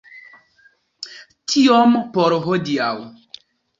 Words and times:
Tiom 1.53 1.93
por 2.17 2.37
hodiaŭ. 2.47 2.93